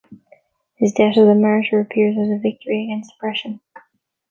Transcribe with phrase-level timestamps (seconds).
[0.77, 3.59] His death as a martyr appears as a victory against oppression.